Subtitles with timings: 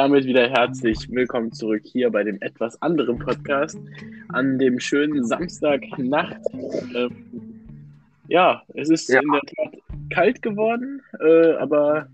[0.00, 3.78] damit wieder herzlich willkommen zurück hier bei dem etwas anderen Podcast
[4.28, 6.40] an dem schönen Samstagnacht.
[6.94, 7.10] Ähm,
[8.26, 9.20] ja, es ist ja.
[9.20, 9.74] in der Tat
[10.08, 12.08] kalt geworden, äh, aber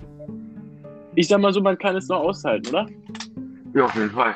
[1.15, 2.89] ich sag mal so, man kann es noch aushalten, oder?
[3.73, 4.35] Ja, auf jeden Fall.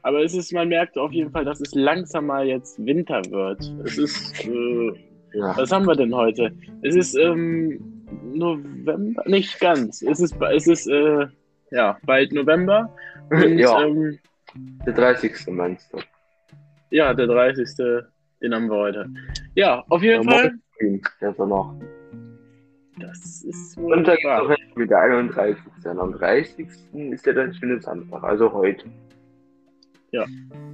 [0.00, 3.60] Aber es ist, man merkt auf jeden Fall, dass es langsam mal jetzt Winter wird.
[3.84, 4.92] Es ist, äh,
[5.34, 5.54] ja.
[5.54, 6.50] was haben wir denn heute?
[6.80, 7.78] Es ist ähm,
[8.32, 10.00] November, nicht ganz.
[10.00, 11.26] Es ist, es ist äh,
[11.70, 12.94] ja, bald November.
[13.30, 13.82] Und, ja.
[13.82, 14.18] Ähm,
[14.54, 15.46] der 30.
[15.48, 15.98] meinst du?
[16.90, 17.68] Ja, der 30.
[18.40, 19.10] Den haben wir heute.
[19.54, 20.54] Ja, auf jeden ja, Fall.
[21.20, 21.74] Der ist noch.
[23.00, 23.92] Das ist wohl.
[23.92, 25.62] Und da gibt es auch mit der 31.
[25.84, 26.68] Und am 30.
[27.12, 28.86] ist ja dann schönes Samstag, also heute.
[30.10, 30.24] Ja,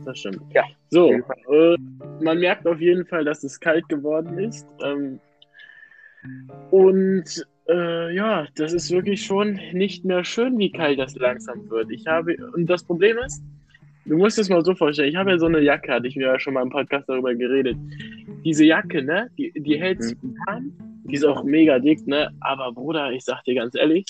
[0.05, 0.41] das stimmt.
[0.53, 0.65] Ja.
[0.91, 1.77] So, äh,
[2.23, 4.67] man merkt auf jeden Fall, dass es kalt geworden ist.
[4.83, 5.19] Ähm,
[6.70, 11.91] und äh, ja, das ist wirklich schon nicht mehr schön, wie kalt das langsam wird.
[11.91, 13.43] Ich habe, und das Problem ist,
[14.05, 16.27] du musst es mal so vorstellen, ich habe ja so eine Jacke, hatte ich mir
[16.27, 17.77] ja schon mal im Podcast darüber geredet.
[18.45, 20.37] Diese Jacke, ne, die, die hält mhm.
[20.47, 20.73] warm,
[21.05, 24.05] die ist auch mega dick, ne, aber Bruder, ich sag dir ganz ehrlich,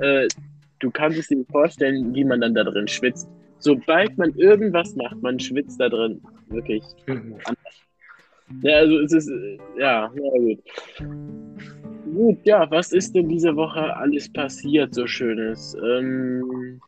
[0.00, 0.26] äh,
[0.80, 3.28] du kannst es dir vorstellen, wie man dann da drin schwitzt.
[3.60, 6.20] Sobald man irgendwas macht, man schwitzt da drin.
[6.48, 6.82] Wirklich.
[7.06, 7.36] Mhm.
[8.62, 9.30] Ja, also es ist,
[9.78, 10.58] ja, na gut.
[12.18, 15.76] Gut, ja, was ist denn diese Woche alles passiert, so Schönes?
[15.80, 16.80] Ähm,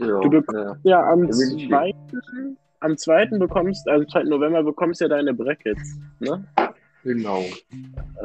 [0.00, 1.92] ja, du bekommst ja, ja am, 2.,
[2.80, 3.26] am 2.
[3.38, 4.24] bekommst, also 2.
[4.24, 6.44] November bekommst ja deine Brackets, ne?
[7.04, 7.44] Genau.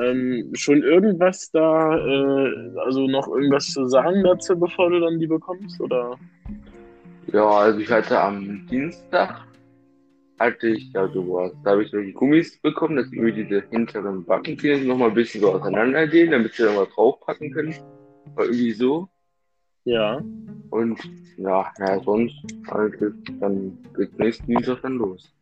[0.02, 5.28] Ähm, schon irgendwas da, äh, also noch irgendwas zu sagen dazu, bevor du dann die
[5.28, 6.18] bekommst, oder?
[7.32, 9.51] Ja, also ich hatte am Dienstag
[10.42, 11.52] hatte ich ja sowas.
[11.64, 15.54] Da habe ich solche Gummis bekommen, dass wir diese hinteren Backenfliesen nochmal ein bisschen so
[15.54, 17.76] auseinandergehen, damit sie dann mal draufpacken können.
[18.36, 19.08] War irgendwie so.
[19.86, 20.22] Ja.
[20.70, 21.00] Und
[21.38, 22.36] ja, ja sonst
[22.70, 22.96] halt,
[23.40, 25.34] dann geht nächsten Dienstag dann los.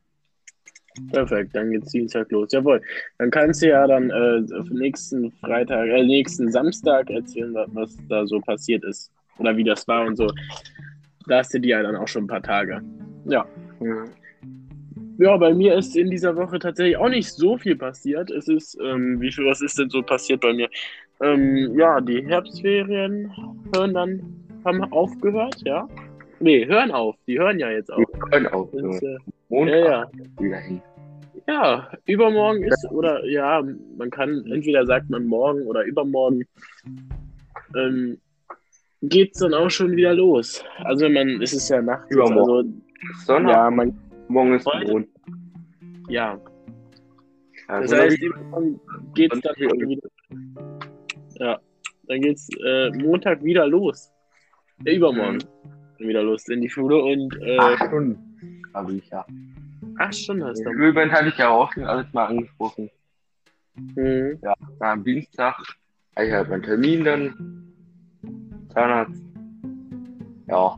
[1.11, 2.51] Perfekt, dann geht's Dienstag los.
[2.51, 2.81] Jawohl.
[3.17, 8.25] Dann kannst du ja dann äh, nächsten Freitag, äh, nächsten Samstag erzählen, was, was da
[8.25, 9.11] so passiert ist.
[9.37, 10.27] Oder wie das war und so.
[11.27, 12.81] Da hast du die ja dann auch schon ein paar Tage.
[13.25, 13.45] Ja.
[13.79, 14.05] ja.
[15.19, 18.31] Ja, bei mir ist in dieser Woche tatsächlich auch nicht so viel passiert.
[18.31, 20.69] Es ist, ähm, wie viel, was ist denn so passiert bei mir?
[21.21, 23.29] Ähm, ja, die Herbstferien
[23.75, 24.21] hören dann,
[24.63, 25.89] haben aufgehört, ja.
[26.39, 27.17] Nee, hören auf.
[27.27, 28.01] Die hören ja jetzt auf.
[28.01, 28.69] Die hören auf.
[28.71, 29.17] Das, äh,
[29.49, 30.09] Montag ja,
[30.39, 30.59] ja.
[31.49, 33.61] Ja, übermorgen ist, oder ja,
[33.97, 36.45] man kann, entweder sagt man morgen oder übermorgen,
[37.75, 38.19] ähm,
[39.01, 40.63] geht es dann auch schon wieder los.
[40.77, 42.83] Also wenn man, es ist ja nachts, Übermorgen.
[43.01, 43.51] also, Sonntag.
[43.51, 45.07] ja, man Morgen ist Mond.
[46.07, 46.39] Ja.
[47.67, 48.19] Also das heißt,
[49.15, 50.09] geht es dann wieder.
[51.39, 51.59] Ja,
[52.07, 54.11] dann geht's äh, Montag wieder los.
[54.85, 55.39] Äh, übermorgen
[55.97, 56.07] mhm.
[56.07, 57.35] wieder los in die Schule und.
[57.41, 59.25] Äh, acht Stunden habe ich ja.
[59.97, 60.69] Acht Stunden hast du.
[60.71, 62.89] Übrigens hatte ich ja auch schon alles mal angesprochen.
[63.95, 64.37] Mhm.
[64.43, 65.57] Ja, am Dienstag
[66.15, 67.73] habe ich halt meinen Termin dann.
[68.73, 69.23] Zahnarzt.
[70.47, 70.77] Ja.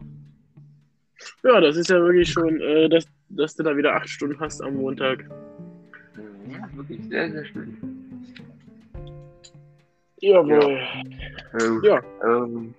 [1.43, 4.61] Ja, das ist ja wirklich schon äh, das dass du da wieder acht Stunden hast
[4.61, 5.25] am Montag.
[6.49, 7.77] Ja, wirklich sehr, sehr schön.
[10.17, 10.77] Jawohl.
[10.77, 11.65] Ja.
[11.65, 12.01] Ähm, ja.
[12.23, 12.73] Ähm.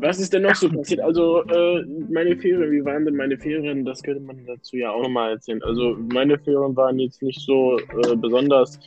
[0.00, 1.00] Was ist denn noch so passiert?
[1.00, 3.84] Also, äh, meine Ferien, wie waren denn meine Ferien?
[3.84, 5.62] Das könnte man dazu ja auch nochmal erzählen.
[5.62, 8.80] Also, meine Ferien waren jetzt nicht so äh, besonders.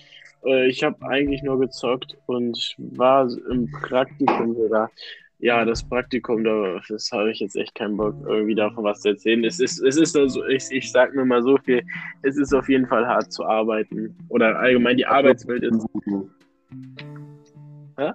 [0.43, 4.89] Äh, ich habe eigentlich nur gezockt und war im Praktikum sogar
[5.43, 9.09] ja, das Praktikum, da, das habe ich jetzt echt keinen Bock, irgendwie davon was zu
[9.09, 9.43] erzählen.
[9.43, 11.85] Es ist, es ist also, ich, ich sage mir mal so viel,
[12.21, 14.15] es ist auf jeden Fall hart zu arbeiten.
[14.29, 15.85] Oder allgemein die Arbeitswelt ist.
[17.97, 18.11] Hä?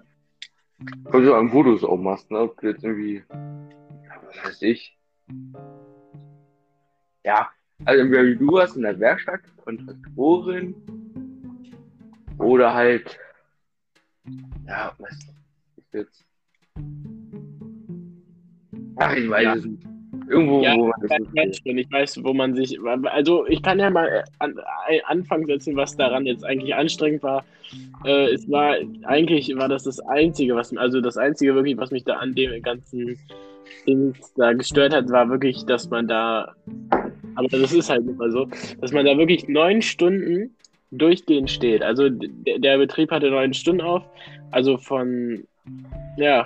[1.11, 2.39] Kommt so an, wo du es auch machst, ne?
[2.39, 4.99] Ob du jetzt irgendwie, was weiß ich.
[7.25, 7.51] Ja,
[7.85, 10.75] also entweder wie du hast in der Werkstatt, Kontraktorin,
[12.39, 13.19] oder halt,
[14.67, 15.13] ja, was
[15.77, 16.25] ist jetzt?
[18.99, 19.55] Ach, ich weiß ja.
[19.55, 19.83] es nicht.
[20.29, 22.79] Irgendwo, ja, wo man das nicht Ich weiß, wo man sich.
[23.05, 24.55] Also, ich kann ja mal an,
[25.07, 27.45] Anfang setzen, was daran jetzt eigentlich anstrengend war.
[28.05, 32.05] Äh, es war eigentlich war das das Einzige, was also das Einzige wirklich, was mich
[32.05, 33.19] da an dem ganzen
[33.87, 36.55] Ding da gestört hat, war wirklich, dass man da.
[37.35, 38.49] Aber das ist halt immer so,
[38.81, 40.55] dass man da wirklich neun Stunden
[40.91, 41.83] durchgehend steht.
[41.83, 44.03] Also der, der Betrieb hatte neun Stunden auf,
[44.51, 45.45] also von
[46.17, 46.45] ja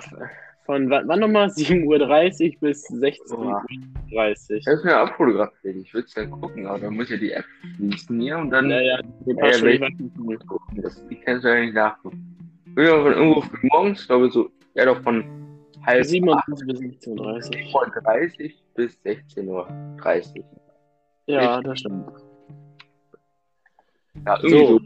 [0.65, 1.47] von wann, wann nochmal?
[1.47, 3.63] 7.30 Uhr bis 16.30 Uhr.
[4.11, 5.75] Das ist mir abfotografiert.
[5.75, 7.45] Ich würde es dann gucken, aber dann muss ja die App
[7.75, 8.69] schließen hier und dann.
[8.69, 12.33] Ja, ja, die, ja, ja, das, die kannst du ja nicht nachgucken.
[12.75, 15.23] Ich ja von irgendwo morgens, glaube ich, so, ja doch von
[15.85, 17.91] halb 27 bis 16.30 Uhr.
[18.03, 20.45] 30 bis 16.30 Uhr.
[21.27, 22.07] Ja, das stimmt.
[24.25, 24.79] Ja, So,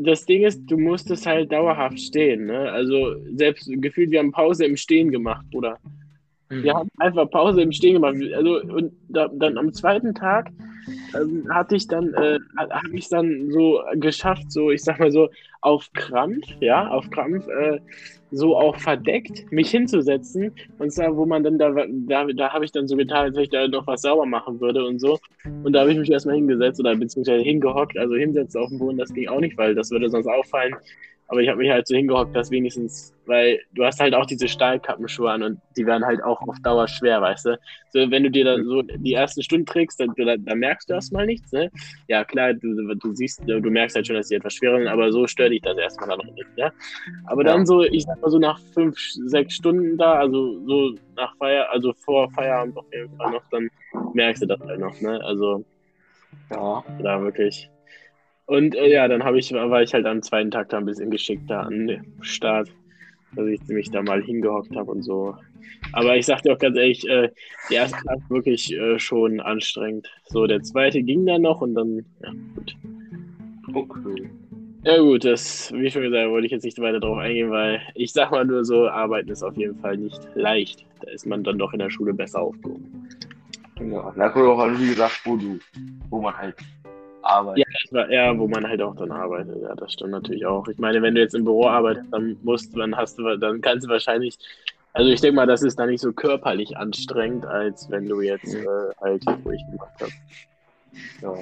[0.00, 2.70] das Ding ist, du musstest halt dauerhaft stehen, ne?
[2.70, 5.78] Also selbst gefühlt, wir haben Pause im Stehen gemacht, Bruder.
[6.48, 8.16] Wir haben einfach Pause im Stehen gemacht.
[8.34, 10.50] Also und da, dann am zweiten Tag
[11.14, 15.30] ähm, hatte ich dann, äh, habe ich dann so geschafft, so ich sag mal so
[15.62, 17.80] auf Krampf, ja, auf Krampf, äh,
[18.30, 22.72] so auch verdeckt mich hinzusetzen und zwar, wo man dann da, da, da habe ich
[22.72, 25.18] dann so getan, als wenn ich da noch was sauber machen würde und so
[25.64, 28.98] und da habe ich mich erstmal hingesetzt oder beziehungsweise hingehockt, also hinsetzen auf dem Boden,
[28.98, 30.74] das ging auch nicht, weil das würde sonst auffallen.
[31.32, 34.48] Aber ich habe mich halt so hingehockt, dass wenigstens, weil du hast halt auch diese
[34.48, 37.58] Stahlkappenschuhe an und die werden halt auch auf Dauer schwer, weißt du?
[37.88, 40.92] So, wenn du dir dann so die ersten Stunden trägst, dann, dann, dann merkst du
[40.92, 41.70] erstmal nichts, ne?
[42.06, 45.10] Ja, klar, du, du siehst, du merkst halt schon, dass die etwas schwerer sind, aber
[45.10, 46.70] so stört dich das erstmal dann noch nicht, ne?
[47.24, 47.52] Aber Ja.
[47.52, 51.70] dann so, ich sag mal so nach fünf, sechs Stunden da, also so nach Feier,
[51.70, 53.70] also vor Feierabend auf jeden Fall noch, dann
[54.12, 55.18] merkst du das halt noch, ne?
[55.24, 55.64] Also,
[56.50, 56.84] Ja.
[56.98, 57.71] da wirklich.
[58.52, 61.10] Und äh, ja, dann habe ich, war ich halt am zweiten Tag da ein bisschen
[61.10, 62.68] geschickter an den Start,
[63.34, 65.34] dass ich mich da mal hingehockt habe und so.
[65.94, 67.30] Aber ich sag dir auch ganz ehrlich, äh,
[67.70, 70.10] der erste Tag wirklich äh, schon anstrengend.
[70.26, 72.76] So, der zweite ging dann noch und dann, ja, gut.
[73.72, 74.30] Okay.
[74.84, 78.12] Ja, gut, das, wie schon gesagt, wollte ich jetzt nicht weiter drauf eingehen, weil ich
[78.12, 80.84] sag mal nur so, arbeiten ist auf jeden Fall nicht leicht.
[81.00, 83.08] Da ist man dann doch in der Schule besser aufgehoben.
[83.80, 84.12] Ja.
[84.14, 85.58] Da kommt auch an, wie gesagt, wo du,
[86.10, 86.56] wo man halt
[87.32, 87.66] arbeitet.
[87.84, 89.60] Das war eher, wo man halt auch dann arbeitet.
[89.62, 90.66] Ja, das stimmt natürlich auch.
[90.68, 93.86] Ich meine, wenn du jetzt im Büro arbeitest, dann musst, dann hast du, dann kannst
[93.86, 94.38] du wahrscheinlich,
[94.92, 98.54] also ich denke mal, das ist dann nicht so körperlich anstrengend, als wenn du jetzt
[98.54, 98.66] äh,
[99.00, 100.20] halt hier ruhig gemacht hast.
[101.22, 101.34] Ja.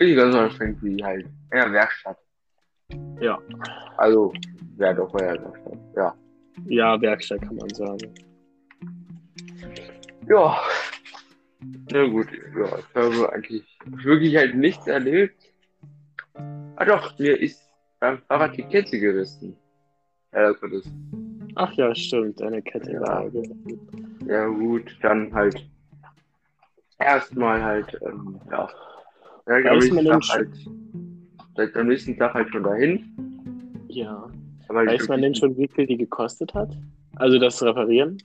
[0.00, 2.18] Richtig ganz anstrengend wie halt in der Werkstatt.
[3.20, 3.38] Ja.
[3.96, 4.32] Also,
[4.78, 5.78] ja, doch, bei der Werkstatt.
[5.96, 6.14] Ja.
[6.66, 8.14] Ja, Werkstatt kann man sagen.
[10.28, 10.56] Ja.
[11.90, 15.52] Na gut, ja, ich habe eigentlich wirklich halt nichts erlebt.
[16.76, 17.70] Ah doch, mir ist
[18.00, 19.56] beim Fahrrad die Kette gerissen.
[20.32, 20.90] Ja, Gottes.
[21.54, 23.00] Ach ja, stimmt, deine Kette Ja.
[23.00, 23.30] war.
[24.26, 25.68] Ja gut, dann halt
[26.98, 28.68] erstmal halt, ähm, ja.
[29.46, 30.48] Ja, am nächsten man Tag denn halt,
[31.56, 33.84] seit am nächsten Tag halt schon dahin.
[33.88, 34.30] Ja.
[34.68, 36.74] Weiß man denn schon, wie viel die gekostet hat?
[37.16, 38.18] Also das Reparieren?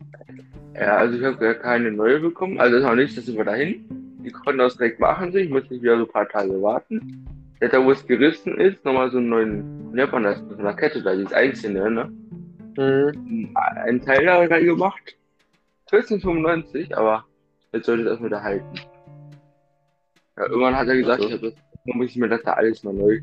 [0.75, 2.59] Ja, also ich habe ja keine neue bekommen.
[2.59, 3.85] Also ist auch nicht, dass wir dahin.
[4.23, 5.35] Die konnten das direkt machen.
[5.35, 7.25] Ich muss nicht wieder so ein paar Tage warten.
[7.59, 10.57] Der da, wo es gerissen ist, nochmal so einen neuen, wie nennt man das, so
[10.57, 12.11] eine Kette da, dieses einzelne, ne?
[12.77, 13.55] Mhm.
[13.55, 15.15] Ein Teil da rein gemacht.
[15.89, 17.25] 14,95, aber
[17.73, 18.75] jetzt sollte es erstmal da halten.
[20.37, 21.29] Ja, irgendwann hat er gesagt, Ach so.
[21.29, 21.53] ich hab das,
[21.85, 23.21] muss ich mir das da alles mal neu.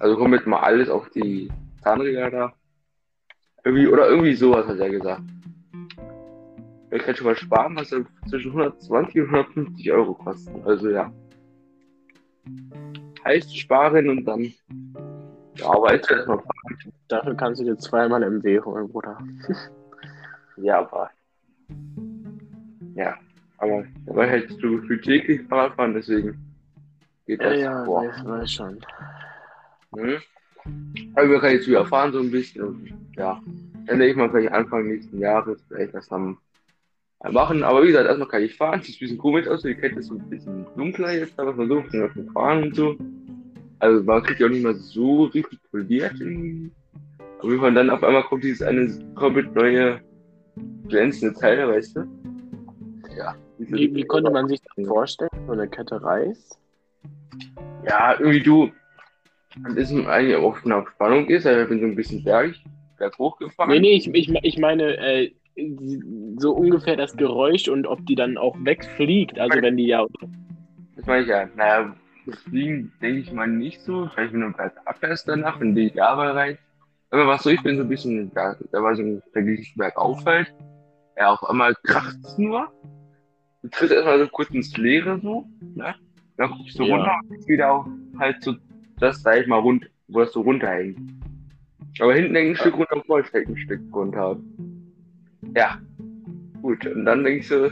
[0.00, 1.48] Also kommt jetzt mal alles auf die
[1.82, 2.52] Zahnräder da.
[3.66, 5.22] Irgendwie, oder irgendwie sowas hat er gesagt.
[6.92, 10.62] Ich kann schon mal sparen, was soll zwischen 120 und 150 Euro kosten.
[10.64, 11.12] Also ja.
[13.24, 14.52] Heißt sparen und dann.
[15.56, 16.92] Ja, aber jetzt erstmal fahren.
[17.08, 19.18] Dafür kannst du dir zweimal MW holen, Bruder.
[20.58, 21.10] Ja, aber.
[22.94, 23.16] Ja,
[23.58, 26.38] aber dabei hättest du für täglich Fahrrad fahren, deswegen
[27.26, 28.04] geht Ja, das ja, vor.
[28.04, 28.78] weiß, weiß schon.
[29.90, 30.18] Mhm.
[31.16, 33.40] Aber wir können jetzt wieder fahren so ein bisschen ja,
[33.86, 36.36] dann denke ich mal vielleicht Anfang nächsten Jahres vielleicht das dann
[37.22, 37.62] mal machen.
[37.62, 40.06] Aber wie gesagt, erstmal kann ich fahren, sieht ein bisschen komisch aus, die Kette ist
[40.06, 42.96] so ein bisschen dunkler jetzt, aber man so kann Fahren und so.
[43.78, 46.14] Also man kriegt ja auch nicht mehr so richtig poliert.
[46.18, 46.70] irgendwie.
[47.38, 50.00] Aber wenn man dann auf einmal kommt dieses eine komplett neue
[50.88, 52.00] glänzende Teil, weißt du?
[53.16, 53.34] Ja.
[53.58, 55.30] Wie, wie konnte man sich das vorstellen?
[55.46, 56.58] So eine Kette reißt?
[57.86, 58.70] Ja, irgendwie du,
[59.62, 62.54] das ist eigentlich auf einer Spannung ist, also ich bin so ein bisschen berg,
[62.98, 63.70] berghoch gefahren.
[63.70, 65.32] Nee, nee, ich, ich, ich meine, äh,
[66.36, 69.38] so ungefähr das Geräusch und ob die dann auch wegfliegt.
[69.38, 70.04] Also wenn die ja.
[70.96, 71.48] Das meine ich ja.
[71.56, 71.96] Naja,
[72.26, 74.08] das Fliegen denke ich mal nicht so.
[74.14, 76.58] Vielleicht wenn du bergab fährst danach, wenn die Jahre rein.
[77.10, 80.24] Aber was so, ich bin so ein bisschen, da, da war so ein verglichen bergauf
[80.26, 80.52] halt.
[81.16, 82.68] Ja, auf einmal kracht es nur.
[83.62, 85.94] Du trittst erstmal so kurz ins Leere so, ne?
[86.36, 86.96] Dann guckst du Ja.
[86.96, 87.86] runter und bist wieder auf
[88.18, 88.54] halt so,
[88.98, 90.98] das sag ich mal rund, wo das so runterhängt.
[92.00, 94.38] Aber hinten hängt ein Stück runter, vorne hängt ein Stück runter.
[95.54, 95.78] Ja.
[96.62, 97.70] Gut, und dann denkst du,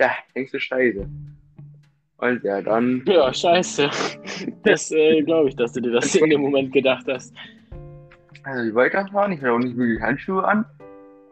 [0.00, 1.08] ja, denkst du Scheiße.
[2.18, 3.90] Und ja, dann, Ja, scheiße.
[4.64, 7.34] Das äh, glaube ich, dass du dir das in dem Moment gedacht hast.
[8.42, 10.64] also ich weiterfahren, ich hatte auch nicht wirklich Handschuhe an.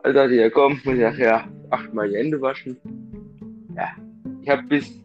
[0.02, 2.76] Also dachte ich, ja komm, muss ich nachher achtmal die Hände waschen.
[3.74, 3.88] Ja,
[4.42, 5.00] ich habe bis,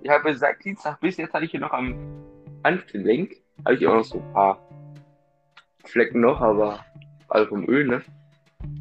[0.00, 1.94] ich habe seit Dienstag bis jetzt hatte ich hier noch am
[2.64, 4.58] Handgelenk, habe ich auch noch so ein paar
[5.84, 6.84] Flecken noch, aber,
[7.28, 8.02] also vom Öl, ne?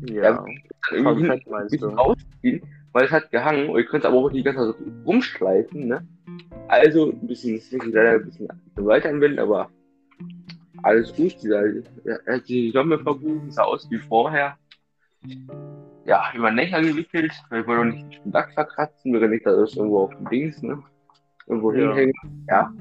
[0.02, 0.46] Ja,
[0.92, 1.96] irgendwie Fett ein meinst bisschen du?
[1.96, 4.80] rausziehen, weil es hat gehangen und ihr könnt es aber auch nicht die ganze Zeit
[4.80, 6.08] so rumschleifen, ne?
[6.68, 9.70] Also ein bisschen, das ich leider ein bisschen weiter anwenden, aber
[10.84, 11.36] alles gut.
[12.28, 14.58] Hat die Domme verbunden, sah aus wie vorher.
[16.06, 19.44] Ja, über den Lächer gewickelt, weil ich wollte auch nicht den Lack verkratzen, während ich
[19.44, 20.82] da das irgendwo auf dem Dings, ne?
[21.48, 21.94] Irgendwo Ja.
[21.94, 22.14] hinhängen.
[22.48, 22.74] Ja.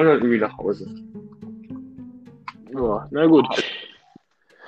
[0.00, 0.86] Und dann irgendwie nach Hause.
[2.72, 3.46] Ja, na gut.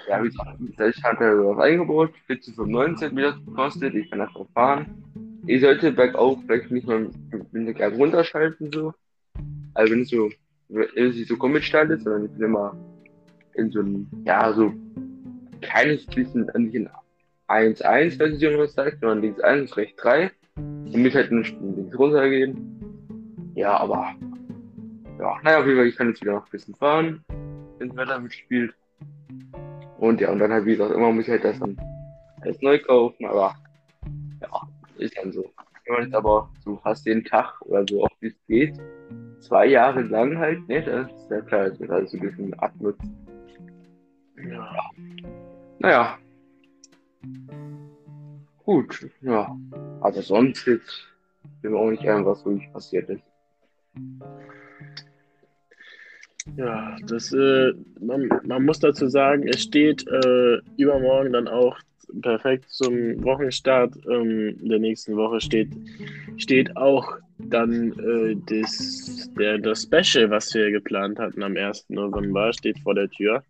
[0.06, 0.58] Ja, wie gesagt,
[0.94, 5.02] ich hatte was eingebaut, 14,95 mir das gekostet, ich kann einfach fahren.
[5.46, 7.08] Ich sollte bergauf vielleicht nicht mal
[7.50, 8.92] Berg runterschalten, so.
[9.72, 10.28] Also wenn es so,
[10.68, 12.76] wenn es nicht so komplett steil sondern ich bin immer
[13.54, 14.70] in so einem, ja, so
[15.62, 16.90] kleines bisschen, nicht in
[17.48, 20.30] 1,1 Version was sagt, sondern links 1, rechts 3.
[20.56, 23.52] Und mit halt eine links runtergehen.
[23.54, 24.14] Ja, aber,
[25.22, 27.24] ja, naja, auf jeden Fall, ich kann jetzt wieder noch ein bisschen fahren,
[27.78, 28.74] wenn das Wetter mitspielt.
[29.98, 31.76] Und ja, und dann halt, wie gesagt, immer muss ich halt das dann
[32.40, 33.54] alles neu kaufen, aber
[34.40, 35.48] ja, ist dann so.
[35.84, 38.76] Wenn man jetzt aber so fast jeden Tag oder so oft wie es geht,
[39.38, 42.54] zwei Jahre lang halt, ne, das ist ja klar, das wird alles so ein bisschen
[42.54, 43.02] abnutzt.
[44.44, 44.90] Ja.
[45.78, 46.18] Naja.
[48.64, 49.56] Gut, ja.
[50.00, 51.06] Aber sonst jetzt
[51.60, 53.22] bin mir auch nicht irgendwas wirklich passiert ist.
[56.56, 61.78] Ja, das, äh, man, man muss dazu sagen, es steht äh, übermorgen dann auch
[62.20, 65.68] perfekt zum Wochenstart ähm, der nächsten Woche steht,
[66.36, 71.86] steht auch dann äh, das, der, das Special, was wir geplant hatten am 1.
[71.88, 73.42] November, steht vor der Tür.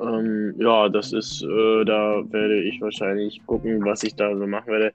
[0.00, 4.72] Ähm, ja, das ist, äh, da werde ich wahrscheinlich gucken, was ich da so machen
[4.72, 4.92] werde.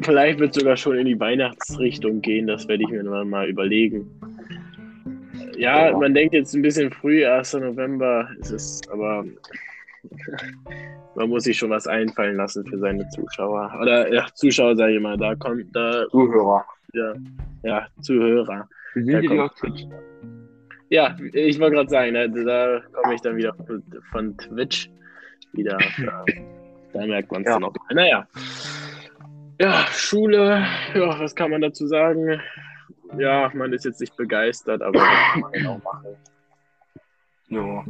[0.00, 3.48] Vielleicht wird es sogar schon in die Weihnachtsrichtung gehen, das werde ich mir dann mal
[3.48, 4.10] überlegen.
[5.56, 7.54] Ja, man denkt jetzt ein bisschen früh, 1.
[7.54, 9.24] November, es ist aber
[11.14, 13.72] man muss sich schon was einfallen lassen für seine Zuschauer.
[13.80, 16.64] Oder ja, Zuschauer, sage ich mal, da kommt, da, Zuhörer.
[16.92, 17.14] ja,
[17.62, 18.68] ja Zuhörer.
[18.94, 19.84] Da sind die kommt- Twitch?
[20.90, 23.54] Ja, ich wollte gerade sagen, da, da komme ich dann wieder
[24.12, 24.90] von, Twitch
[25.52, 25.78] wieder.
[26.04, 26.24] Da,
[26.92, 27.56] da merkt man es Ja.
[27.62, 27.74] auch.
[27.92, 28.26] Naja.
[29.60, 32.40] Ja, Schule, ja, was kann man dazu sagen?
[33.18, 36.16] Ja, man ist jetzt nicht begeistert, aber was kann man denn auch machen?
[37.48, 37.84] Ja.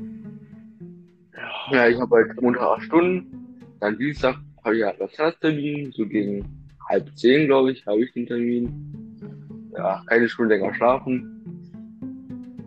[1.70, 6.06] Ja, ich habe halt Montag acht Stunden, dann Dienstag habe ich halt was Termin, so
[6.06, 6.44] gegen
[6.88, 9.70] halb zehn, glaube ich, habe ich den Termin.
[9.76, 11.30] Ja, keine Stunde länger schlafen.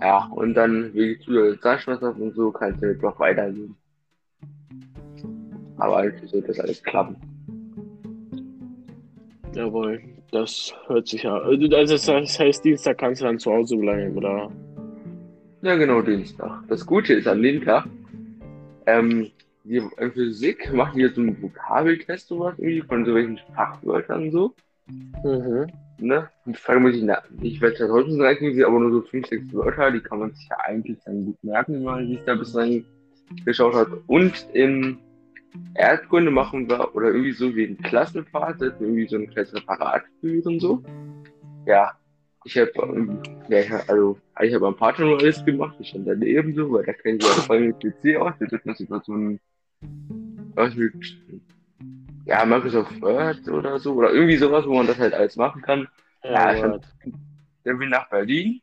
[0.02, 3.76] Ja, und dann wegen zusätzlicher Zahnschmerzen und so kann es halt noch weitergehen.
[5.78, 7.16] Aber eigentlich sollte das alles klappen.
[9.58, 11.38] jawohl, das hört sich ja.
[11.38, 14.52] Also, das heißt, Dienstag kannst du dann zu Hause bleiben, oder?
[15.62, 16.64] Ja, genau, Dienstag.
[16.68, 17.88] Das Gute ist an dem Tag,
[18.86, 19.32] ähm,
[19.64, 24.32] die in Physik machen jetzt so einen Vokabeltest sowas irgendwie von so welchen Fachwörtern und
[24.32, 24.56] so.
[25.24, 25.68] Mhm.
[26.00, 26.30] Ne?
[26.46, 29.52] Und Frage muss ich, na, ich werde das heute rechnen, aber nur so fünf, sechs
[29.52, 32.56] Wörter, die kann man sich ja eigentlich dann gut merken, wenn man sich da bis
[32.56, 32.86] rein
[33.44, 33.88] geschaut hat.
[34.06, 35.00] Und in
[35.76, 40.60] Erdkunde machen wir, oder irgendwie so wie in Klassenfahrt, irgendwie so ein kleines Referat führen,
[40.60, 40.84] so.
[41.66, 41.92] Ja,
[42.46, 42.72] ich habe,
[43.50, 46.72] ja, ich hab- also, ich habe am Partner nur alles gemacht, ich stand daneben so,
[46.72, 49.40] weil da kenne ich ja vor allem mit PC aus, das über so ein,
[50.56, 50.94] was mit,
[52.26, 55.88] ja, Microsoft Word oder so, oder irgendwie sowas, wo man das halt alles machen kann.
[56.24, 56.64] Ja, Ja.
[56.72, 56.88] Word.
[57.66, 58.62] Der will nach Berlin.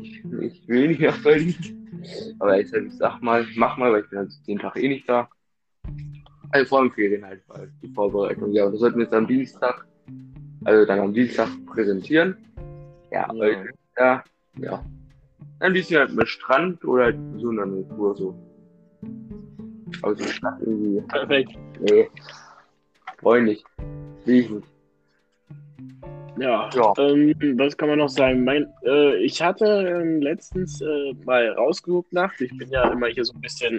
[0.00, 1.54] Ich, ich will nicht nach Berlin.
[2.38, 4.88] Aber ich sag, ich sag mal, mach mal, weil ich bin halt den Tag eh
[4.88, 5.28] nicht da.
[6.52, 7.40] Also vor den Ferien halt,
[7.82, 8.52] die Vorbereitung.
[8.52, 9.86] Ja, und das sollten wir jetzt am Dienstag,
[10.64, 12.36] also dann am Dienstag präsentieren.
[13.12, 13.38] Ja, Ja.
[13.38, 14.24] weil, ja,
[14.58, 14.84] ja.
[15.60, 18.34] Dann bisschen halt mit Strand oder halt so in der Natur so.
[20.02, 21.52] Aber so Stadt irgendwie, Perfekt.
[21.80, 22.08] nee.
[23.18, 23.62] Freundlich.
[24.24, 24.66] Will ich nicht.
[26.38, 26.94] Ja, Ja.
[26.98, 28.44] Ähm, was kann man noch sagen?
[28.44, 32.40] Mein, äh, ich hatte ähm, letztens äh, mal rausgeguckt nachts.
[32.40, 33.78] Ich bin ja immer hier so ein bisschen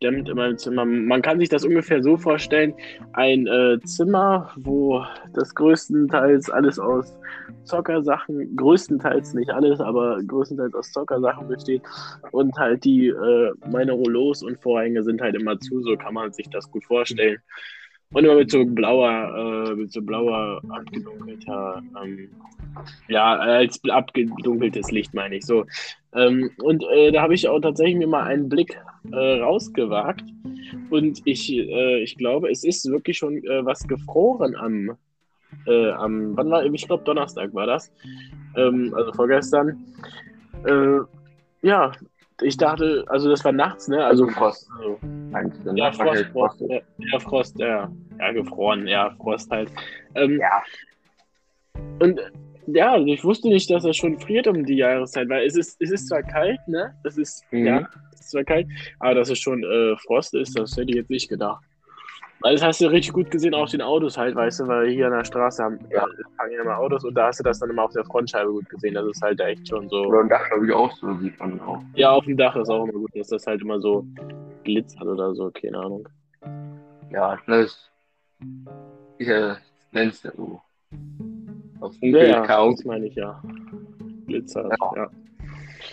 [0.00, 0.84] eingedämmt in meinem Zimmer.
[0.84, 2.74] Man kann sich das ungefähr so vorstellen:
[3.12, 7.16] ein äh, Zimmer, wo das größtenteils alles aus
[7.64, 11.82] Zockersachen, größtenteils nicht alles, aber größtenteils aus Zockersachen besteht.
[12.32, 16.32] Und halt die, äh, meine Rollos und Vorhänge sind halt immer zu, so kann man
[16.32, 17.38] sich das gut vorstellen.
[18.12, 22.30] Und immer mit so blauer, äh, mit so blauer abgedunkelter, ähm,
[23.08, 25.66] ja, als abgedunkeltes Licht meine ich so.
[26.16, 28.78] Ähm, und äh, da habe ich auch tatsächlich mir mal einen Blick
[29.12, 30.24] äh, rausgewagt.
[30.90, 34.96] Und ich, äh, ich glaube, es ist wirklich schon äh, was gefroren am,
[35.66, 37.92] äh, am, wann war, ich glaube Donnerstag war das,
[38.56, 39.84] ähm, also vorgestern.
[40.64, 41.00] Äh,
[41.62, 41.92] ja,
[42.42, 44.04] ich dachte, also das war nachts, ne?
[44.04, 44.68] Also Also, Frost.
[45.32, 49.70] also ja, Frost, Frost, ja, ja, Frost, ja, ja, gefroren, ja, Frost halt.
[50.14, 50.62] Ähm, Ja.
[51.98, 52.20] Und
[52.66, 55.80] ja, also ich wusste nicht, dass es schon friert um die Jahreszeit, weil es ist,
[55.80, 56.94] es ist zwar kalt, ne?
[57.04, 57.66] Es ist, Mhm.
[57.66, 58.66] ja, es ist zwar kalt,
[59.00, 61.64] aber dass es schon äh, Frost ist, das hätte ich jetzt nicht gedacht.
[62.40, 65.06] Weil das hast du richtig gut gesehen auf den Autos halt, weißt du, weil hier
[65.06, 66.00] an der Straße haben, Ja.
[66.00, 66.06] ja.
[66.36, 68.68] fahren ja immer Autos und da hast du das dann immer auf der Frontscheibe gut
[68.68, 68.92] gesehen.
[68.94, 70.04] Das ist halt echt schon so.
[70.04, 71.80] Oder ein Dach, glaube ich, auch so sieht man auch.
[71.94, 74.06] Ja, auf dem Dach ist auch immer gut, dass das halt immer so
[74.64, 76.06] glitzert oder so, keine Ahnung.
[77.10, 77.90] Ja, das
[79.18, 79.60] ist ja das
[79.92, 80.60] Lenz der so.
[81.80, 82.76] Auf Ja, Funkel, ja, Chaos.
[82.76, 83.42] das meine ich ja.
[84.26, 84.92] Glitzert, Ja.
[84.96, 85.10] ja.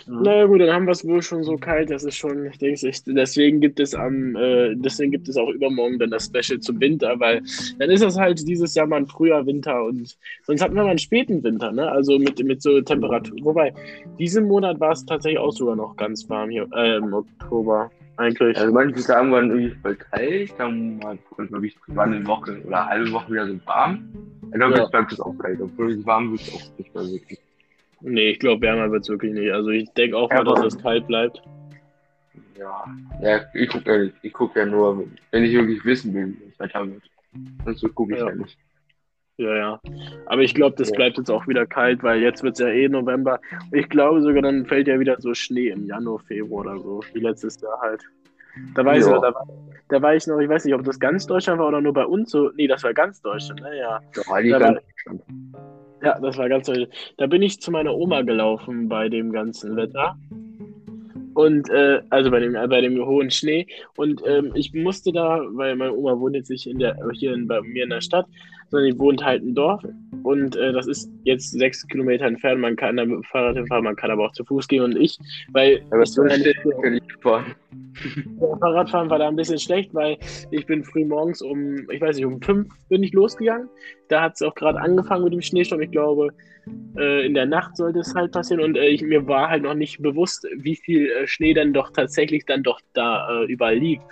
[0.07, 0.21] Mhm.
[0.23, 2.87] Naja gut, dann haben wir es wohl schon so kalt, das ist schon, ich denke,
[2.87, 6.79] ich, deswegen gibt es am, äh, deswegen gibt es auch übermorgen dann das Special zum
[6.81, 7.41] Winter, weil
[7.79, 10.89] dann ist das halt dieses Jahr mal ein früher Winter und sonst hatten wir mal
[10.89, 11.89] einen späten Winter, ne?
[11.89, 13.37] Also mit, mit so Temperatur.
[13.43, 13.73] Wobei,
[14.19, 17.89] diesen Monat war es tatsächlich auch sogar noch ganz warm hier, äh, im Oktober.
[18.17, 18.57] Eigentlich.
[18.57, 21.17] Also manche Tage waren irgendwie voll kalt, dann war
[21.63, 24.07] ich, war eine Woche oder eine halbe Woche wieder so warm.
[24.45, 24.81] Ich glaube, Ja.
[24.81, 27.39] jetzt bleibt es auch kalt, obwohl es warm wird es auch nicht mehr wirklich.
[28.01, 29.51] Nee, ich glaube, wärmer wird es wirklich nicht.
[29.51, 31.41] Also ich denke auch Ja, mal, dass es kalt bleibt.
[32.57, 32.85] Ja,
[33.21, 34.15] ja ich gucke ja, nicht.
[34.21, 37.03] ich guck ja nur, wenn ich wirklich wissen will, wie das Wetter wird.
[37.65, 38.29] Sonst gucke ich Ja.
[38.29, 38.35] ja.
[38.35, 38.57] nicht.
[39.37, 39.81] Ja, ja.
[40.27, 40.95] Aber ich glaube, das Ja.
[40.95, 43.39] bleibt jetzt auch wieder kalt, weil jetzt wird es ja eh November.
[43.71, 47.19] Ich glaube sogar, dann fällt ja wieder so Schnee im Januar, Februar oder so, wie
[47.19, 48.03] letztes Jahr halt.
[48.75, 48.93] Da Ja.
[48.95, 49.47] ich, da, war-
[49.89, 52.05] da war ich noch, ich weiß nicht, ob das ganz Deutschland war oder nur bei
[52.05, 52.51] uns so.
[52.55, 53.99] Nee, das war ganz Deutschland, naja.
[54.29, 55.15] Ja, die Da ganz war-
[56.03, 56.87] Ja, das war ganz toll.
[57.17, 60.15] Da bin ich zu meiner Oma gelaufen bei dem ganzen Wetter.
[61.33, 63.65] Und äh, also bei dem, bei dem hohen Schnee.
[63.97, 67.47] Und ähm, ich musste da, weil meine Oma wohnt jetzt nicht in der, hier in,
[67.47, 68.27] bei mir in der Stadt,
[68.73, 69.83] sondern die wohnt halt im Dorf.
[70.23, 72.59] Und äh, das ist jetzt sechs Kilometer entfernt.
[72.59, 74.81] Man kann da mit dem Fahrrad hinfahren, man kann aber auch zu Fuß gehen.
[74.81, 75.19] Und ich,
[75.51, 77.01] weil Aber ich so ein bisschen-.
[78.59, 80.17] Fahrradfahren war da ein bisschen schlecht, weil
[80.49, 83.69] ich bin früh morgens um, ich weiß nicht, um fünf bin ich losgegangen.
[84.07, 85.81] Da hat es auch gerade angefangen mit dem Schneesturm.
[85.81, 86.29] Ich glaube,
[86.97, 89.75] äh, in der Nacht sollte es halt passieren und äh, ich, mir war halt noch
[89.75, 94.03] nicht bewusst, wie viel äh, Schnee dann doch tatsächlich dann doch da äh, überall liegt.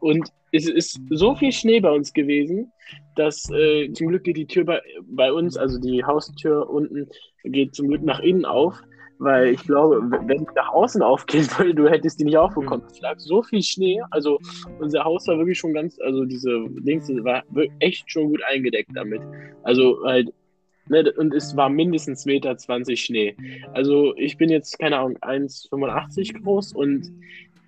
[0.00, 2.70] Und es ist so viel Schnee bei uns gewesen,
[3.16, 7.08] dass äh, zum Glück geht die Tür bei, bei uns, also die Haustür unten,
[7.42, 8.80] geht zum Glück nach innen auf.
[9.18, 12.84] Weil ich glaube, wenn die nach außen aufgehen würde, du hättest die nicht aufbekommen.
[12.90, 14.00] Es lag so viel Schnee.
[14.10, 14.38] Also
[14.80, 17.44] unser Haus war wirklich schon ganz, also diese Dings war
[17.78, 19.22] echt schon gut eingedeckt damit.
[19.62, 20.32] Also halt,
[20.88, 23.36] ne, und es war mindestens Meter 20 Schnee.
[23.72, 27.12] Also ich bin jetzt, keine Ahnung, 1,85 groß und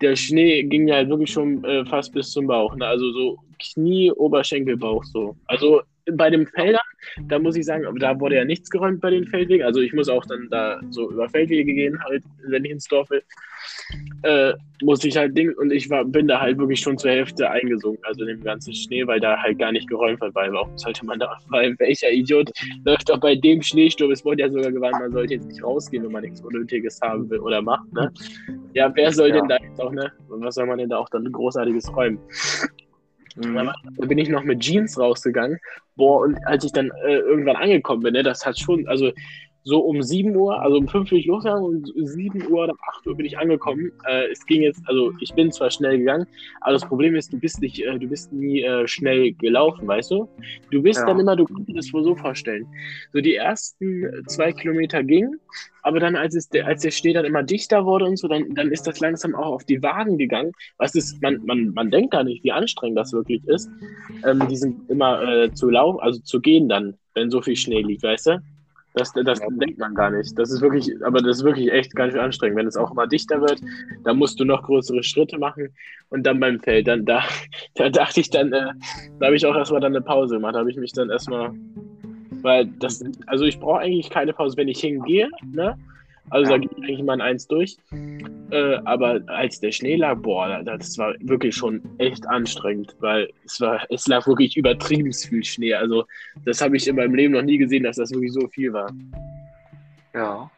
[0.00, 2.74] der Schnee ging ja halt wirklich schon äh, fast bis zum Bauch.
[2.76, 2.86] Ne?
[2.86, 5.36] Also so Knie, Oberschenkel, Bauch so.
[5.46, 6.80] Also bei den Feldern,
[7.28, 9.64] da muss ich sagen, da wurde ja nichts geräumt bei den Feldwegen.
[9.64, 13.08] Also ich muss auch dann da so über Feldwege gehen, halt, wenn ich ins Dorf
[13.10, 13.22] will.
[14.22, 17.50] Äh, musste ich halt Ding und ich war, bin da halt wirklich schon zur Hälfte
[17.50, 20.76] eingesunken, also in dem ganzen Schnee, weil da halt gar nicht geräumt wird, weil warum
[20.76, 22.50] sollte man da, weil welcher Idiot
[22.84, 26.04] läuft doch bei dem Schneesturm, es wurde ja sogar gewarnt, man sollte jetzt nicht rausgehen,
[26.04, 28.10] wenn man nichts Unnötiges haben will oder macht, ne?
[28.74, 29.36] Ja, wer soll Ja.
[29.36, 30.10] denn da jetzt auch, ne?
[30.28, 32.18] Was soll man denn da auch dann großartiges räumen?
[33.34, 33.70] Mhm.
[33.96, 35.58] Da bin ich noch mit Jeans rausgegangen.
[35.96, 39.12] Boah, und als ich dann äh, irgendwann angekommen bin, ne, das hat schon, also
[39.66, 42.72] so um 7 Uhr, also um 5 bin ich losgegangen und um 7 Uhr oder
[42.72, 43.90] um 8 Uhr bin ich angekommen.
[44.06, 46.26] Äh, es ging jetzt, also ich bin zwar schnell gegangen,
[46.60, 50.10] aber das Problem ist, du bist nicht, äh, du bist nie äh, schnell gelaufen, weißt
[50.10, 50.28] du?
[50.70, 51.06] Du bist Ja.
[51.06, 52.68] dann immer, du kannst dir das wohl so vorstellen.
[53.12, 55.40] So die ersten zwei Kilometer gingen,
[55.82, 58.54] aber dann, als, es, der- als der Schnee dann immer dichter wurde und so, dann,
[58.54, 60.52] dann ist das langsam auch auf die Wagen gegangen.
[60.76, 63.68] Was ist, man, man, man denkt gar nicht, wie anstrengend das wirklich ist.
[64.26, 67.80] Ähm, die sind immer äh, zu laufen, also zu gehen dann, wenn so viel Schnee
[67.82, 68.38] liegt, weißt du?
[68.94, 69.46] Das, das Ja.
[69.50, 70.38] denkt man gar nicht.
[70.38, 72.56] Das ist wirklich, aber das ist wirklich echt ganz schön anstrengend.
[72.58, 73.60] Wenn es auch immer dichter wird,
[74.04, 75.68] dann musst du noch größere Schritte machen.
[76.10, 77.22] Und dann beim Feld, dann da,
[77.74, 78.72] da dachte ich dann, äh,
[79.18, 80.54] da habe ich auch erstmal dann eine Pause gemacht.
[80.54, 81.50] Da habe ich mich dann erstmal,
[82.42, 85.76] weil das, also ich brauche eigentlich keine Pause, wenn ich hingehe, ne?
[86.30, 87.76] Also da geht eigentlich mal ein Eins durch.
[88.50, 93.28] Äh, aber als der Schnee lag, boah, da- das war wirklich schon echt anstrengend, weil
[93.44, 95.74] es war, es lag wirklich übertrieben viel Schnee.
[95.74, 96.04] Also
[96.44, 98.90] das habe ich in meinem Leben noch nie gesehen, dass das wirklich so viel war.
[100.14, 100.50] Ja.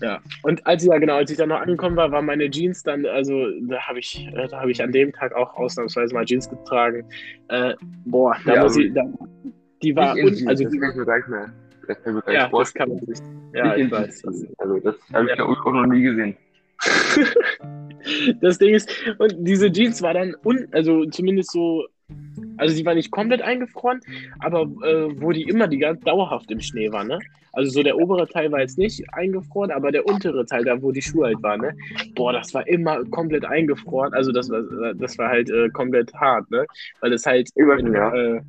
[0.00, 0.20] Ja.
[0.42, 3.06] Und als ich ja genau, als ich dann noch angekommen war, waren meine Jeans dann,
[3.06, 7.04] also da habe ich, da habe ich an dem Tag auch ausnahmsweise mal Jeans getragen.
[7.48, 9.02] Äh, boah, da Ja, muss ich, da,
[9.82, 11.52] die war, Nicht in un, Jeans, also das die, nicht mehr.
[11.88, 13.18] Das kann mir gar ja, das kann man sich.
[13.54, 14.24] Ja, Nicht ich weiß.
[14.58, 15.44] Also das habe ich Ja.
[15.44, 16.36] auch noch nie gesehen.
[18.40, 21.86] Das Ding ist, und diese Jeans war dann, un, also zumindest so
[22.58, 24.00] Also sie war nicht komplett eingefroren,
[24.40, 27.18] aber äh, wo die immer die ganz dauerhaft im Schnee war, ne?
[27.54, 30.90] Also so der obere Teil war jetzt nicht eingefroren, aber der untere Teil, da wo
[30.90, 31.74] die Schuhe halt waren, ne?
[32.14, 34.12] Boah, das war immer komplett eingefroren.
[34.14, 36.66] Also das war, das war halt äh, komplett hart, ne?
[37.00, 38.14] Weil das halt, ja.
[38.14, 38.40] äh,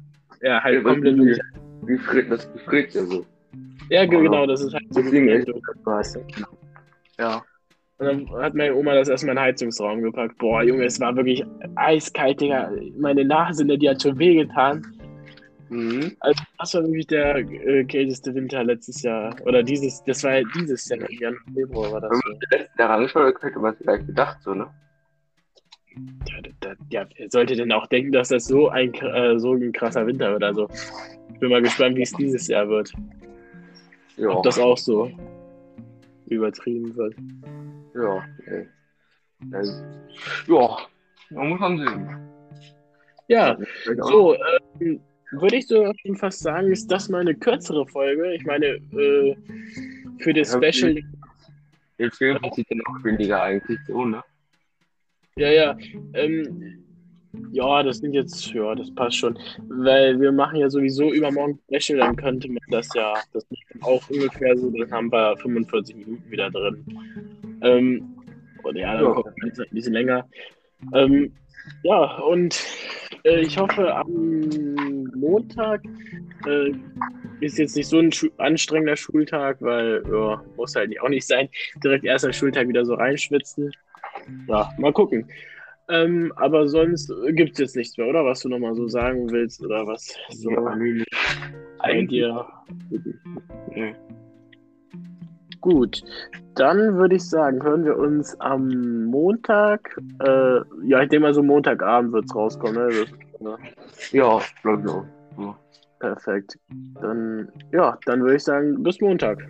[0.41, 1.17] ja, halt komplett.
[1.17, 1.39] wie,
[1.87, 3.25] wie friert, das gefriert ja so.
[3.89, 5.01] Ja, ge- genau, das ist halt so.
[5.01, 5.47] Deswegen echt.
[5.47, 5.59] Du?
[7.19, 7.43] Ja.
[7.99, 10.37] Und dann hat meine Oma das erstmal in den Heizungsraum gepackt.
[10.37, 11.43] Boah, Junge, es war wirklich
[11.75, 12.71] eiskalt, Digga.
[12.97, 14.83] Meine Nase, ne, die hat schon wehgetan.
[15.69, 16.11] Mhm.
[16.19, 19.35] Also, das war wirklich der äh, kälteste Winter letztes Jahr.
[19.45, 22.29] Oder dieses, das war ja dieses Jahr, im Januar, Februar war das Wenn so.
[22.29, 24.67] man der letzte daran hat, hätte man es vielleicht gedacht, so, ne?
[26.51, 30.05] Ja, ja, wer sollte denn auch denken, dass das so ein, äh, so ein krasser
[30.07, 30.43] Winter wird?
[30.43, 30.67] Also,
[31.43, 32.93] bin mal gespannt, wie es dieses Jahr wird.
[34.15, 34.29] Ja.
[34.29, 35.11] Ob das auch so
[36.27, 37.15] übertrieben wird.
[37.93, 38.65] Ja, ey.
[39.51, 39.73] Also,
[40.47, 40.77] ja,
[41.31, 42.17] man muss man sehen.
[43.27, 43.57] Ja,
[43.97, 44.35] so,
[44.79, 45.01] ähm,
[45.31, 48.33] würde ich so fast sagen, ist das mal eine kürzere Folge.
[48.35, 49.35] Ich meine, äh,
[50.19, 50.71] für das Ja.
[50.71, 51.03] Special,
[51.97, 54.23] Jetzt Film passiert ja noch weniger eigentlich so, ne?
[55.35, 55.77] ja, ja,
[56.13, 56.85] ähm,
[57.51, 59.37] ja, das sind jetzt, ja, das passt schon,
[59.69, 63.45] weil wir machen ja sowieso übermorgen Special, dann könnte man das ja, das
[63.81, 66.85] auch ungefähr so, dann haben wir 45 Minuten wieder drin.
[67.61, 68.17] Ähm,
[68.63, 69.13] und ja, dann Ja.
[69.13, 70.27] kommt es ein bisschen länger.
[70.93, 71.33] Ähm,
[71.83, 72.61] ja, und
[73.23, 75.81] äh, ich hoffe, am Montag
[76.45, 76.71] äh,
[77.39, 81.49] ist jetzt nicht so ein Schu anstrengender Schultag, weil ja, muss halt auch nicht sein.
[81.83, 83.71] Direkt erster Schultag wieder so reinschwitzen.
[84.47, 85.27] Ja, mal gucken.
[85.93, 88.25] Ähm, aber sonst gibt es jetzt nichts mehr, oder?
[88.25, 90.59] Was du nochmal so sagen willst oder was so Ja,
[91.77, 92.47] bei dir.
[93.69, 93.93] Nee.
[95.61, 96.03] Gut,
[96.55, 99.95] dann würde ich sagen, hören wir uns am Montag.
[100.19, 102.75] Äh, ja, ich denke mal, so Montagabend wird es rauskommen.
[102.75, 102.89] Ne?
[102.89, 103.57] Das, ne?
[104.11, 105.05] Ja, ich auch.
[105.37, 105.57] Ja.
[105.99, 106.57] Perfekt.
[107.01, 109.47] Dann, ja, dann würde ich sagen, bis Montag.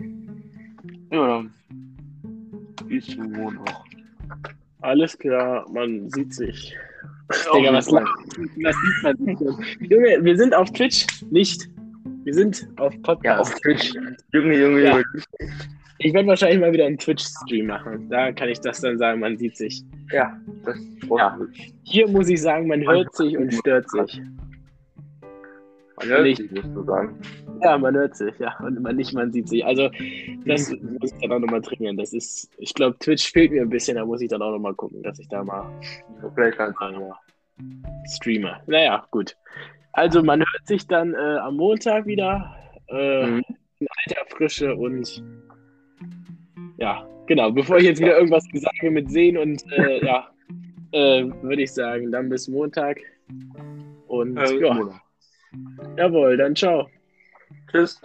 [1.10, 1.54] Ja, dann.
[2.86, 3.83] Bis Montag.
[4.84, 6.76] Alles klar, man sieht sich.
[7.54, 8.04] Digga, was, was
[8.36, 9.90] sieht man sich?
[9.90, 11.70] Junge, wir sind auf Twitch, nicht.
[12.24, 13.24] Wir sind auf Podcast.
[13.24, 13.94] Ja, auf Twitch.
[14.34, 14.90] Junge, Junge, Ja.
[14.90, 15.04] Junge.
[16.00, 18.10] Ich werde wahrscheinlich mal wieder einen Twitch-Stream machen.
[18.10, 19.82] Da kann ich das dann sagen, man sieht sich.
[20.12, 20.76] Ja, das
[21.08, 21.38] Ja.
[21.84, 24.20] Hier muss ich sagen, man hört sich und stört sich.
[25.96, 27.18] Man hört sich, musst du sagen.
[27.64, 28.56] Ja, man hört sich, ja.
[28.60, 29.64] Und man nicht, man sieht sich.
[29.64, 29.88] Also,
[30.44, 31.96] das muss ich dann auch nochmal trainieren.
[31.96, 34.74] Das ist, ich glaube, Twitch fehlt mir ein bisschen, da muss ich dann auch nochmal
[34.74, 35.64] gucken, dass ich da mal
[36.34, 36.86] Vielleicht kannst du.
[36.86, 38.56] äh, streame.
[38.66, 39.36] Naja, gut.
[39.92, 42.54] Also, man hört sich dann äh, am Montag wieder
[42.88, 43.42] äh, Mhm.
[43.80, 45.22] in alter Frische und
[46.78, 47.50] ja, genau.
[47.50, 50.28] Bevor ich jetzt wieder irgendwas sage mit sehen und äh, ja,
[50.92, 52.98] äh, würde ich sagen, dann bis Montag.
[54.08, 55.00] Und Äh, ja,
[55.96, 56.88] jawohl, dann ciao.
[57.74, 58.00] Tschüss.